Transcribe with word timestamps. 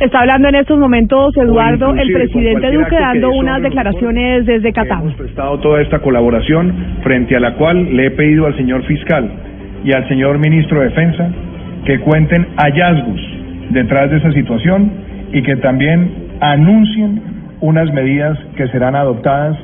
Está 0.00 0.20
hablando 0.20 0.48
en 0.48 0.56
estos 0.56 0.78
momentos, 0.78 1.34
Eduardo, 1.38 1.94
el 1.94 2.12
presidente 2.12 2.70
Duque, 2.70 2.96
dando 3.00 3.30
unas 3.30 3.62
declaraciones 3.62 4.44
desde 4.44 4.70
Qatar. 4.72 5.00
Hemos 5.00 5.14
prestado 5.14 5.58
toda 5.60 5.80
esta 5.80 6.00
colaboración 6.00 6.74
frente 7.02 7.34
a 7.34 7.40
la 7.40 7.54
cual 7.54 7.96
le 7.96 8.06
he 8.06 8.10
pedido 8.10 8.46
al 8.46 8.54
señor 8.56 8.82
fiscal 8.84 9.30
y 9.84 9.92
al 9.92 10.06
señor 10.08 10.38
ministro 10.38 10.80
de 10.80 10.88
Defensa 10.90 11.30
que 11.86 11.98
cuenten 12.00 12.46
hallazgos 12.56 13.20
detrás 13.70 14.10
de 14.10 14.18
esa 14.18 14.32
situación 14.32 14.92
y 15.32 15.42
que 15.42 15.56
también 15.56 16.10
anuncien 16.40 17.22
unas 17.60 17.90
medidas 17.94 18.38
que 18.56 18.68
serán 18.68 18.96
adoptadas 18.96 19.56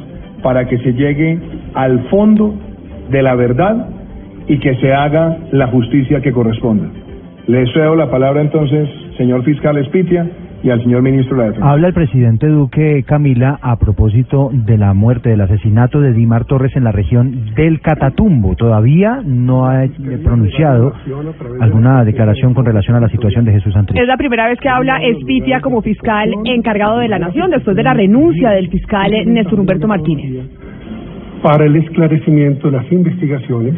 para 0.42 0.66
que 0.66 0.78
se 0.78 0.94
llegue 0.94 1.38
al 1.74 2.08
fondo 2.08 2.54
de 3.10 3.22
la 3.22 3.34
verdad 3.34 3.86
y 4.48 4.58
que 4.58 4.74
se 4.76 4.94
haga 4.94 5.36
la 5.50 5.66
justicia 5.66 6.22
que 6.22 6.32
corresponda. 6.32 6.88
Le 7.46 7.66
cedo 7.72 7.96
la 7.96 8.10
palabra 8.10 8.40
entonces, 8.40 8.88
señor 9.16 9.44
fiscal 9.44 9.76
Espitia, 9.79 10.26
y 10.62 10.70
al 10.70 10.80
señor 10.82 11.02
ministro 11.02 11.36
de 11.36 11.42
la 11.42 11.48
Defensa. 11.48 11.70
Habla 11.70 11.88
el 11.88 11.95
presidente 11.95 12.46
Duque 12.46 13.02
Camila 13.05 13.59
a 13.60 13.77
propósito 13.77 14.50
de 14.52 14.78
la 14.78 14.95
muerte, 14.95 15.30
del 15.30 15.41
asesinato 15.41 16.00
de 16.00 16.12
Dimar 16.12 16.45
Torres 16.45 16.74
en 16.77 16.84
la 16.84 16.92
región 16.92 17.52
del 17.56 17.80
Catatumbo. 17.80 18.54
Todavía 18.54 19.20
no 19.24 19.66
ha 19.66 19.84
pronunciado 20.23 20.92
alguna 21.60 22.04
declaración 22.04 22.54
con 22.54 22.64
relación 22.64 22.96
a 22.96 23.01
la 23.01 23.09
situación 23.09 23.45
de 23.45 23.52
Jesús 23.52 23.74
Santrich. 23.74 24.01
Es 24.01 24.06
la 24.06 24.16
primera 24.16 24.48
vez 24.48 24.59
que 24.60 24.68
habla 24.68 25.02
Espitia 25.02 25.60
como 25.60 25.82
fiscal 25.82 26.32
encargado 26.45 26.98
de 26.98 27.09
la 27.09 27.18
nación 27.18 27.51
después 27.51 27.76
de 27.76 27.82
la 27.82 27.95
renuncia 27.95 28.51
del 28.51 28.68
fiscal 28.68 29.10
Néstor 29.26 29.59
Humberto 29.59 29.88
Martínez. 29.88 30.46
Para 31.42 31.65
el 31.65 31.74
esclarecimiento 31.74 32.70
de 32.70 32.76
las 32.76 32.92
investigaciones 32.92 33.74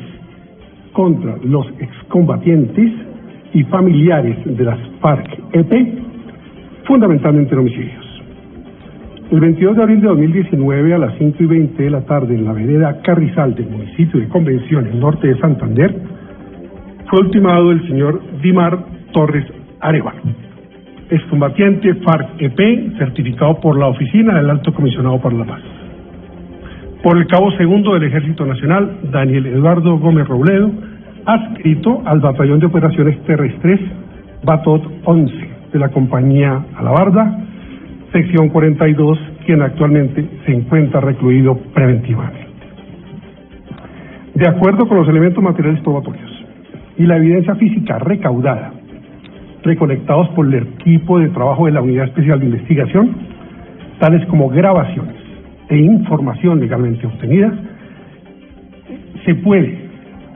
contra 0.92 1.36
los 1.42 1.66
excombatientes 1.80 2.92
y 3.54 3.62
familiares 3.64 4.36
de 4.44 4.64
las 4.64 4.78
FARC-EP, 5.00 5.72
fundamentalmente 6.84 7.54
en 7.54 7.60
homicidios. 7.60 8.04
El 9.30 9.40
22 9.40 9.76
de 9.76 9.82
abril 9.82 10.00
de 10.00 10.08
2019, 10.08 10.94
a 10.94 10.98
las 10.98 11.14
5 11.18 11.36
y 11.42 11.46
20 11.46 11.82
de 11.82 11.90
la 11.90 12.02
tarde, 12.02 12.34
en 12.34 12.44
la 12.44 12.52
vereda 12.52 13.00
Carrizal 13.02 13.54
del 13.54 13.70
municipio 13.70 14.20
de 14.20 14.28
Convención, 14.28 14.86
en 14.86 15.00
norte 15.00 15.28
de 15.28 15.38
Santander, 15.38 15.94
fue 17.08 17.20
ultimado 17.20 17.70
el 17.70 17.86
señor 17.86 18.20
Dimar 18.42 18.78
Torres 19.12 19.46
Arevalo, 19.80 20.20
excombatiente 21.10 21.94
FARC-EP, 21.94 22.98
certificado 22.98 23.60
por 23.60 23.78
la 23.78 23.86
Oficina 23.86 24.34
del 24.34 24.50
Alto 24.50 24.74
Comisionado 24.74 25.20
para 25.20 25.36
la 25.36 25.44
Paz. 25.44 25.62
Por 27.02 27.18
el 27.18 27.26
cabo 27.26 27.50
segundo 27.52 27.94
del 27.94 28.04
Ejército 28.04 28.44
Nacional, 28.46 28.98
Daniel 29.12 29.46
Eduardo 29.46 29.98
Gómez 29.98 30.26
Robledo, 30.26 30.70
adscrito 31.26 32.02
al 32.04 32.20
Batallón 32.20 32.60
de 32.60 32.66
Operaciones 32.66 33.18
Terrestres 33.24 33.80
Batot 34.44 34.82
11 35.04 35.34
de 35.72 35.78
la 35.78 35.88
compañía 35.88 36.64
Alabarda, 36.76 37.40
sección 38.12 38.50
42, 38.50 39.18
quien 39.46 39.62
actualmente 39.62 40.28
se 40.44 40.52
encuentra 40.52 41.00
recluido 41.00 41.56
preventivamente. 41.74 42.46
De 44.34 44.48
acuerdo 44.48 44.86
con 44.86 44.98
los 44.98 45.08
elementos 45.08 45.42
materiales 45.42 45.80
probatorios 45.80 46.30
y 46.98 47.04
la 47.04 47.16
evidencia 47.16 47.54
física 47.54 47.98
recaudada, 47.98 48.72
recolectados 49.62 50.28
por 50.30 50.46
el 50.46 50.54
equipo 50.54 51.18
de 51.18 51.30
trabajo 51.30 51.66
de 51.66 51.72
la 51.72 51.80
Unidad 51.80 52.06
Especial 52.06 52.38
de 52.38 52.46
Investigación, 52.46 53.16
tales 53.98 54.26
como 54.26 54.48
grabaciones 54.50 55.16
e 55.70 55.78
información 55.78 56.60
legalmente 56.60 57.06
obtenida, 57.06 57.52
se 59.24 59.34
puede 59.36 59.88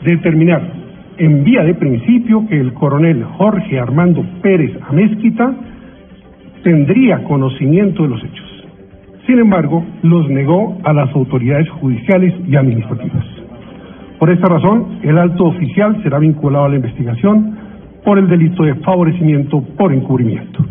determinar 0.04 0.77
en 1.18 1.44
vía 1.44 1.64
de 1.64 1.74
principio 1.74 2.46
que 2.48 2.58
el 2.58 2.72
coronel 2.74 3.24
Jorge 3.24 3.78
Armando 3.78 4.24
Pérez 4.40 4.72
Amezquita 4.88 5.54
tendría 6.62 7.24
conocimiento 7.24 8.04
de 8.04 8.08
los 8.08 8.22
hechos. 8.22 8.64
Sin 9.26 9.38
embargo, 9.38 9.84
los 10.02 10.28
negó 10.30 10.78
a 10.84 10.92
las 10.92 11.14
autoridades 11.14 11.68
judiciales 11.70 12.34
y 12.46 12.56
administrativas. 12.56 13.24
Por 14.18 14.30
esta 14.30 14.48
razón, 14.48 14.98
el 15.02 15.18
alto 15.18 15.44
oficial 15.44 16.02
será 16.02 16.18
vinculado 16.18 16.64
a 16.64 16.68
la 16.70 16.76
investigación 16.76 17.56
por 18.04 18.18
el 18.18 18.28
delito 18.28 18.62
de 18.62 18.74
favorecimiento 18.76 19.60
por 19.76 19.92
encubrimiento. 19.92 20.64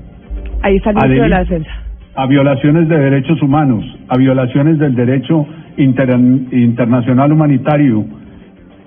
Ahí 0.62 0.76
está 0.76 0.92
el 0.92 0.98
A 0.98 1.02
ministro 1.02 1.24
de 1.24 1.30
la 1.30 1.40
Defensa. 1.40 1.72
A 2.14 2.28
violaciones 2.28 2.88
de 2.88 3.00
derechos 3.00 3.42
humanos, 3.42 3.84
a 4.10 4.18
violaciones 4.18 4.78
del 4.78 4.94
derecho 4.96 5.48
inter- 5.78 6.14
internacional 6.52 7.32
humanitario 7.32 8.06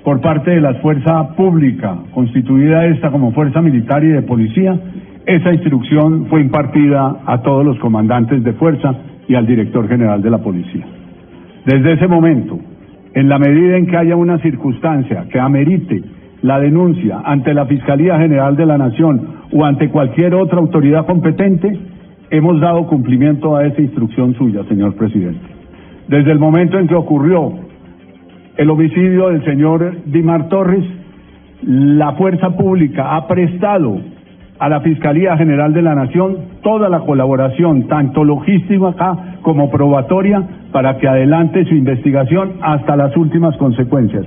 por 0.05 0.21
parte 0.21 0.53
de 0.53 0.61
la 0.61 0.75
fuerza 0.75 1.35
pública, 1.35 1.97
constituida 2.13 2.87
esta 2.87 3.11
como 3.11 3.33
fuerza 3.33 3.61
militar 3.61 4.05
y 4.05 4.09
de 4.09 4.23
policía. 4.23 4.79
Esa 5.27 5.55
instrucción 5.55 6.27
fue 6.27 6.43
impartida 6.43 7.17
a 7.25 7.41
todos 7.41 7.65
los 7.65 7.79
comandantes 7.79 8.45
de 8.45 8.53
fuerza 8.55 8.95
y 9.27 9.35
al 9.35 9.47
director 9.47 9.89
general 9.89 10.21
de 10.21 10.31
la 10.31 10.39
policía. 10.39 10.85
Desde 11.65 11.95
ese 11.95 12.07
momento, 12.07 12.59
en 13.15 13.29
la 13.31 13.39
medida 13.39 13.79
en 13.79 13.87
que 13.87 13.97
haya 13.97 14.17
una 14.17 14.39
circunstancia 14.39 15.25
que 15.31 15.41
amerite 15.41 16.03
la 16.43 16.61
denuncia 16.61 17.23
ante 17.25 17.55
la 17.55 17.65
Fiscalía 17.65 18.19
General 18.19 18.55
de 18.55 18.67
la 18.67 18.77
Nación 18.77 19.29
o 19.51 19.65
ante 19.65 19.89
cualquier 19.89 20.35
otra 20.35 20.59
autoridad 20.59 21.07
competente, 21.07 21.79
hemos 22.31 22.61
dado 22.61 22.87
cumplimiento 22.87 23.57
a 23.57 23.65
esa 23.65 23.81
instrucción 23.81 24.35
suya, 24.35 24.63
señor 24.69 24.95
presidente. 24.95 25.41
Desde 26.07 26.33
el 26.33 26.39
momento 26.39 26.79
en 26.79 26.87
que 26.87 26.95
ocurrió 26.95 27.51
el 28.59 28.69
homicidio 28.69 29.31
del 29.31 29.43
señor 29.45 29.97
Dimar 30.05 30.49
Torres, 30.51 30.85
la 31.63 32.13
fuerza 32.13 32.51
pública 32.51 33.17
ha 33.17 33.27
prestado 33.27 34.01
a 34.59 34.69
la 34.69 34.81
Fiscalía 34.81 35.37
General 35.37 35.73
de 35.73 35.83
la 35.83 35.95
Nación 35.95 36.37
toda 36.63 36.89
la 36.89 37.01
colaboración, 37.01 37.89
tanto 37.89 38.25
logística 38.25 39.17
como 39.43 39.71
probatoria, 39.71 40.43
para 40.73 40.99
que 40.99 41.09
adelante 41.09 41.65
su 41.65 41.75
investigación 41.75 42.55
hasta 42.63 42.97
las 42.97 43.17
últimas 43.17 43.57
consecuencias. 43.57 44.25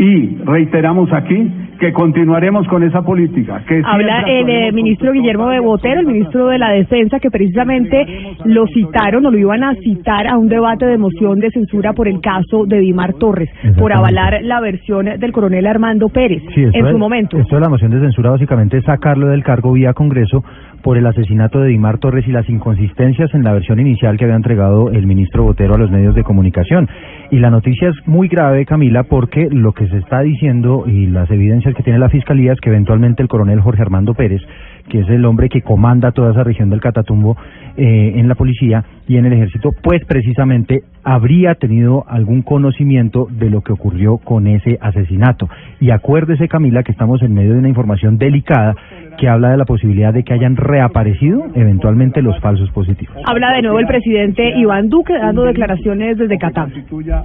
Y 0.00 0.38
reiteramos 0.46 1.12
aquí 1.12 1.46
que 1.78 1.92
continuaremos 1.92 2.66
con 2.68 2.82
esa 2.82 3.02
política. 3.02 3.62
Que 3.68 3.82
Habla 3.84 4.22
el 4.22 4.48
eh, 4.48 4.72
ministro 4.72 5.12
Guillermo 5.12 5.48
de 5.48 5.60
Botero, 5.60 6.00
el 6.00 6.06
ministro 6.06 6.48
de 6.48 6.58
la 6.58 6.70
Defensa, 6.70 7.20
que 7.20 7.30
precisamente 7.30 8.06
lo 8.46 8.66
citaron 8.68 9.26
o 9.26 9.30
lo 9.30 9.36
iban 9.36 9.62
a 9.62 9.74
citar 9.74 10.26
a 10.26 10.38
un 10.38 10.48
debate 10.48 10.86
de 10.86 10.96
moción 10.96 11.38
de 11.38 11.50
censura 11.50 11.92
por 11.92 12.08
el 12.08 12.20
caso 12.22 12.64
de 12.66 12.78
Dimar 12.78 13.12
Torres, 13.14 13.50
por 13.78 13.92
avalar 13.92 14.40
la 14.42 14.60
versión 14.60 15.04
del 15.18 15.32
coronel 15.32 15.66
Armando 15.66 16.08
Pérez 16.08 16.42
Sí, 16.54 16.62
en 16.62 16.90
su 16.90 16.96
momento. 16.96 17.36
Esto 17.36 17.56
de 17.56 17.60
la 17.60 17.68
moción 17.68 17.90
de 17.90 18.00
censura 18.00 18.30
básicamente 18.30 18.78
es 18.78 18.84
sacarlo 18.84 19.28
del 19.28 19.42
cargo 19.42 19.72
vía 19.72 19.92
Congreso 19.92 20.42
por 20.82 20.96
el 20.96 21.06
asesinato 21.06 21.60
de 21.60 21.68
Dimar 21.68 21.98
Torres 21.98 22.26
y 22.26 22.32
las 22.32 22.48
inconsistencias 22.48 23.32
en 23.34 23.44
la 23.44 23.52
versión 23.52 23.80
inicial 23.80 24.16
que 24.16 24.24
había 24.24 24.36
entregado 24.36 24.90
el 24.90 25.06
ministro 25.06 25.44
Botero 25.44 25.74
a 25.74 25.78
los 25.78 25.90
medios 25.90 26.14
de 26.14 26.24
comunicación. 26.24 26.88
Y 27.30 27.38
la 27.38 27.50
noticia 27.50 27.88
es 27.88 27.96
muy 28.06 28.28
grave, 28.28 28.66
Camila, 28.66 29.04
porque 29.04 29.48
lo 29.50 29.72
que 29.72 29.88
se 29.88 29.98
está 29.98 30.20
diciendo 30.20 30.84
y 30.86 31.06
las 31.06 31.30
evidencias 31.30 31.74
que 31.74 31.82
tiene 31.82 31.98
la 31.98 32.08
Fiscalía 32.08 32.52
es 32.52 32.60
que 32.60 32.70
eventualmente 32.70 33.22
el 33.22 33.28
coronel 33.28 33.60
Jorge 33.60 33.82
Armando 33.82 34.14
Pérez, 34.14 34.42
que 34.88 35.00
es 35.00 35.08
el 35.08 35.24
hombre 35.24 35.48
que 35.48 35.62
comanda 35.62 36.12
toda 36.12 36.32
esa 36.32 36.42
región 36.42 36.70
del 36.70 36.80
Catatumbo 36.80 37.36
eh, 37.76 38.14
en 38.16 38.28
la 38.28 38.34
policía 38.34 38.84
y 39.06 39.16
en 39.16 39.26
el 39.26 39.32
ejército, 39.34 39.70
pues 39.82 40.04
precisamente 40.04 40.82
habría 41.04 41.54
tenido 41.54 42.04
algún 42.08 42.42
conocimiento 42.42 43.26
de 43.30 43.50
lo 43.50 43.62
que 43.62 43.72
ocurrió 43.72 44.18
con 44.18 44.46
ese 44.46 44.78
asesinato. 44.80 45.48
Y 45.80 45.90
acuérdese, 45.90 46.48
Camila, 46.48 46.82
que 46.82 46.92
estamos 46.92 47.22
en 47.22 47.32
medio 47.32 47.52
de 47.52 47.58
una 47.58 47.68
información 47.68 48.18
delicada 48.18 48.74
que 49.18 49.28
habla 49.28 49.50
de 49.50 49.56
la 49.56 49.64
posibilidad 49.64 50.12
de 50.12 50.22
que 50.22 50.34
hayan 50.34 50.56
reaparecido 50.56 51.44
eventualmente 51.54 52.22
los 52.22 52.38
falsos 52.40 52.70
positivos. 52.70 53.16
Habla 53.26 53.52
de 53.52 53.62
nuevo 53.62 53.78
el 53.78 53.86
presidente 53.86 54.56
Iván 54.56 54.88
Duque 54.88 55.12
dando 55.14 55.44
declaraciones 55.44 56.18
desde 56.18 56.38
Qatar. 56.38 56.68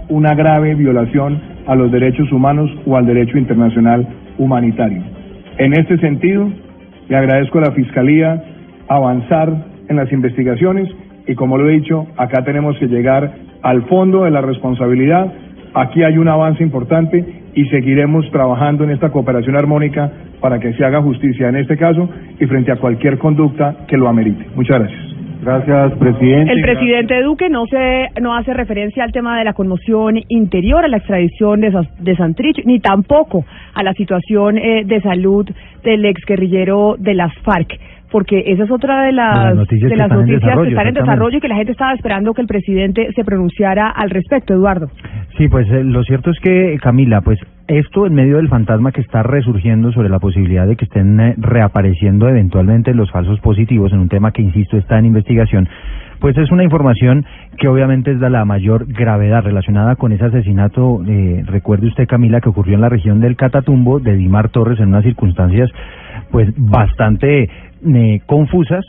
una 0.10 0.36
grave 0.36 0.76
violación 0.76 1.40
a 1.68 1.76
los 1.76 1.92
derechos 1.92 2.32
humanos 2.32 2.70
o 2.86 2.98
al 2.98 3.06
derecho 3.06 3.38
internacional 3.38 4.08
humanitario. 4.38 5.02
En 5.58 5.74
este 5.74 5.98
sentido, 6.00 6.50
le 7.08 7.16
agradezco 7.16 7.60
a 7.60 7.62
la 7.62 7.72
Fiscalía 7.72 8.44
avanzar 8.88 9.50
en 9.88 9.96
las 9.96 10.12
investigaciones 10.12 10.90
y 11.28 11.36
como 11.36 11.58
lo 11.58 11.70
he 11.70 11.74
dicho, 11.74 12.08
acá 12.18 12.44
tenemos 12.44 12.78
que 12.78 12.88
llegar 12.88 13.34
al 13.62 13.84
fondo 13.84 14.24
de 14.24 14.32
la 14.32 14.42
responsabilidad. 14.42 15.32
Aquí 15.74 16.04
hay 16.04 16.18
un 16.18 16.28
avance 16.28 16.62
importante 16.62 17.44
y 17.56 17.66
seguiremos 17.66 18.30
trabajando 18.32 18.84
en 18.84 18.92
esta 18.92 19.10
cooperación 19.10 19.56
armónica 19.56 20.12
para 20.46 20.60
que 20.60 20.74
se 20.74 20.86
haga 20.86 21.02
justicia 21.02 21.50
en 21.50 21.56
este 21.56 21.76
caso 21.76 22.08
y 22.40 22.46
frente 22.46 22.72
a 22.72 22.76
cualquier 22.76 23.18
conducta 23.18 23.78
que 23.88 23.98
lo 23.98 24.08
amerite. 24.08 24.46
Muchas 24.54 24.78
gracias. 24.78 25.02
Gracias, 25.42 25.94
presidente. 25.94 26.54
El 26.54 26.62
presidente 26.62 27.24
Duque 27.24 27.50
no 27.50 27.66
se 27.66 28.10
no 28.22 28.36
hace 28.36 28.54
referencia 28.54 29.04
al 29.04 29.12
tema 29.12 29.40
de 29.40 29.44
la 29.44 29.54
conmoción 29.54 30.20
interior, 30.28 30.86
a 30.86 30.88
la 30.88 30.98
extradición 30.98 31.62
de, 31.62 31.72
de 32.00 32.16
Santrich, 32.16 32.64
ni 32.64 32.80
tampoco 32.80 33.44
a 33.74 33.82
la 33.82 33.94
situación 33.94 34.60
eh, 34.60 34.84
de 34.86 35.02
salud 35.02 35.50
del 35.84 36.06
ex 36.06 36.24
guerrillero 36.28 36.96
de 37.00 37.16
las 37.16 37.34
FARC, 37.40 37.80
porque 38.12 38.44
esa 38.46 38.66
es 38.66 38.72
otra 38.72 39.02
de 39.02 39.14
las, 39.14 39.34
De 39.34 39.46
las 39.46 39.56
noticias 39.56 39.90
de 39.90 39.96
que 39.96 39.96
las 39.96 40.06
están 40.06 40.20
en 40.20 40.26
noticias 40.28 40.42
desarrollo, 40.42 40.64
que 40.64 40.70
están 40.70 40.86
en 40.86 40.90
exactamente. 40.90 41.02
desarrollo 41.02 41.38
y 41.38 41.42
que 41.42 41.48
la 41.48 41.56
gente 41.56 41.72
estaba 41.72 41.94
esperando 41.94 42.34
que 42.36 42.42
el 42.42 42.48
presidente 42.48 43.10
se 43.16 43.24
pronunciara 43.24 43.90
al 43.90 44.12
respecto, 44.12 44.54
Eduardo. 44.54 44.90
Sí, 45.38 45.50
pues 45.50 45.68
eh, 45.70 45.84
lo 45.84 46.02
cierto 46.04 46.32
es 46.32 46.40
que, 46.40 46.78
Camila, 46.82 47.20
pues 47.20 47.38
esto 47.68 48.06
en 48.06 48.14
medio 48.14 48.38
del 48.38 48.48
fantasma 48.48 48.94
que 48.94 49.02
está 49.02 49.22
resurgiendo 49.22 49.92
sobre 49.92 50.08
la 50.08 50.20
posibilidad 50.20 50.66
de 50.66 50.78
que 50.78 50.86
estén 50.86 51.20
eh, 51.20 51.36
reapareciendo 51.38 52.30
eventualmente 52.30 52.94
los 52.94 53.12
falsos 53.12 53.42
positivos 53.42 53.92
en 53.92 54.00
un 54.00 54.08
tema 54.08 54.32
que, 54.32 54.42
insisto, 54.42 54.78
está 54.78 54.98
en 54.98 55.08
investigación, 55.08 55.68
pues 56.20 56.38
es 56.38 56.52
una 56.52 56.64
información 56.64 57.26
que 57.58 57.68
obviamente 57.68 58.12
es 58.12 58.20
de 58.22 58.30
la 58.30 58.46
mayor 58.46 58.86
gravedad 58.88 59.44
relacionada 59.44 59.98
con 59.98 60.14
ese 60.14 60.24
asesinato, 60.24 61.02
eh, 61.06 61.44
recuerde 61.46 61.88
usted, 61.88 62.08
Camila, 62.08 62.40
que 62.40 62.50
ocurrió 62.50 62.76
en 62.76 62.82
la 62.82 62.90
región 62.90 63.20
del 63.20 63.36
Catatumbo 63.36 64.00
de 64.00 64.16
Dimar 64.16 64.50
Torres 64.50 64.80
en 64.80 64.88
unas 64.88 65.04
circunstancias 65.04 65.70
pues 66.32 66.54
bastante 66.56 67.50
eh, 67.86 68.22
confusas, 68.26 68.86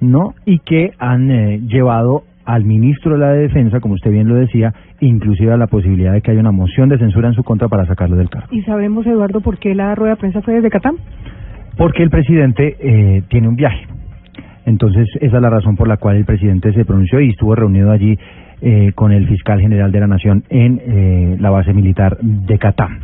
¿no? 0.00 0.34
Y 0.46 0.60
que 0.60 0.92
han 0.98 1.68
llevado 1.68 2.24
al 2.44 2.64
ministro 2.64 3.12
de 3.12 3.18
la 3.18 3.32
Defensa, 3.32 3.80
como 3.80 3.94
usted 3.94 4.10
bien 4.10 4.28
lo 4.28 4.34
decía, 4.34 4.72
inclusive 5.00 5.52
a 5.52 5.56
la 5.56 5.66
posibilidad 5.66 6.12
de 6.12 6.20
que 6.20 6.30
haya 6.30 6.40
una 6.40 6.52
moción 6.52 6.88
de 6.88 6.98
censura 6.98 7.28
en 7.28 7.34
su 7.34 7.42
contra 7.42 7.68
para 7.68 7.86
sacarlo 7.86 8.16
del 8.16 8.30
cargo. 8.30 8.48
¿Y 8.50 8.62
sabemos, 8.62 9.06
Eduardo, 9.06 9.40
por 9.40 9.58
qué 9.58 9.74
la 9.74 9.94
rueda 9.94 10.14
de 10.14 10.20
prensa 10.20 10.42
fue 10.42 10.54
desde 10.54 10.70
Catán? 10.70 10.96
Porque 11.76 12.02
el 12.02 12.10
presidente 12.10 12.76
eh, 12.80 13.22
tiene 13.28 13.48
un 13.48 13.56
viaje. 13.56 13.86
Entonces, 14.64 15.08
esa 15.20 15.36
es 15.36 15.42
la 15.42 15.50
razón 15.50 15.76
por 15.76 15.88
la 15.88 15.96
cual 15.96 16.16
el 16.16 16.24
presidente 16.24 16.72
se 16.72 16.84
pronunció 16.84 17.20
y 17.20 17.30
estuvo 17.30 17.54
reunido 17.54 17.90
allí 17.90 18.16
eh, 18.60 18.92
con 18.94 19.10
el 19.10 19.26
fiscal 19.26 19.60
general 19.60 19.90
de 19.90 20.00
la 20.00 20.06
Nación 20.06 20.44
en 20.48 20.80
eh, 20.84 21.36
la 21.40 21.50
base 21.50 21.72
militar 21.72 22.16
de 22.20 22.58
Catán. 22.58 23.00